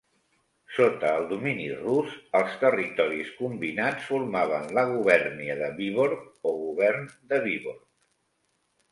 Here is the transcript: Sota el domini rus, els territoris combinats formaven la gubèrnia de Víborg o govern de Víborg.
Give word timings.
Sota 0.75 1.09
el 1.17 1.25
domini 1.31 1.65
rus, 1.81 2.15
els 2.39 2.55
territoris 2.63 3.29
combinats 3.41 4.07
formaven 4.13 4.65
la 4.77 4.85
gubèrnia 4.93 5.57
de 5.59 5.67
Víborg 5.81 6.25
o 6.53 6.55
govern 6.63 7.05
de 7.35 7.41
Víborg. 7.45 7.85